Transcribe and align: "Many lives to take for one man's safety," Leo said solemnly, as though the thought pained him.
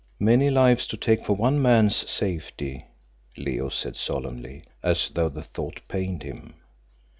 "Many 0.19 0.49
lives 0.49 0.87
to 0.87 0.97
take 0.97 1.23
for 1.23 1.33
one 1.35 1.61
man's 1.61 2.09
safety," 2.09 2.87
Leo 3.37 3.69
said 3.69 3.95
solemnly, 3.95 4.63
as 4.81 5.09
though 5.09 5.29
the 5.29 5.43
thought 5.43 5.79
pained 5.89 6.23
him. 6.23 6.55